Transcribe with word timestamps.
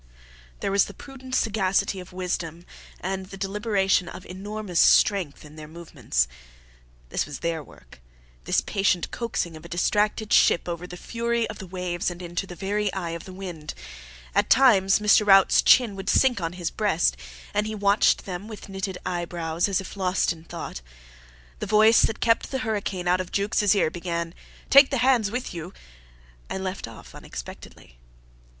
There 0.61 0.71
was 0.71 0.85
the 0.85 0.95
prudent 0.95 1.35
sagacity 1.35 1.99
of 1.99 2.11
wisdom 2.11 2.65
and 3.01 3.27
the 3.27 3.37
deliberation 3.37 4.09
of 4.09 4.25
enormous 4.25 4.79
strength 4.81 5.45
in 5.45 5.57
their 5.57 5.67
movements. 5.67 6.27
This 7.09 7.27
was 7.27 7.41
their 7.41 7.63
work 7.63 8.01
this 8.45 8.61
patient 8.61 9.11
coaxing 9.11 9.55
of 9.55 9.63
a 9.63 9.69
distracted 9.69 10.33
ship 10.33 10.67
over 10.67 10.87
the 10.87 10.97
fury 10.97 11.47
of 11.51 11.59
the 11.59 11.67
waves 11.67 12.09
and 12.09 12.19
into 12.19 12.47
the 12.47 12.55
very 12.55 12.91
eye 12.93 13.11
of 13.11 13.25
the 13.25 13.31
wind. 13.31 13.75
At 14.33 14.49
times 14.49 14.97
Mr. 14.97 15.23
Rout's 15.23 15.61
chin 15.61 15.95
would 15.95 16.09
sink 16.09 16.41
on 16.41 16.53
his 16.53 16.71
breast, 16.71 17.15
and 17.53 17.67
he 17.67 17.75
watched 17.75 18.25
them 18.25 18.47
with 18.47 18.69
knitted 18.69 18.97
eyebrows 19.05 19.69
as 19.69 19.79
if 19.81 19.95
lost 19.95 20.33
in 20.33 20.45
thought. 20.45 20.81
The 21.59 21.67
voice 21.67 22.01
that 22.01 22.19
kept 22.19 22.49
the 22.49 22.57
hurricane 22.65 23.07
out 23.07 23.21
of 23.21 23.31
Jukes' 23.31 23.75
ear 23.75 23.91
began: 23.91 24.33
"Take 24.71 24.89
the 24.89 24.97
hands 25.05 25.29
with 25.29 25.53
you...," 25.53 25.73
and 26.49 26.63
left 26.63 26.87
off 26.87 27.13
unexpectedly. 27.13 27.99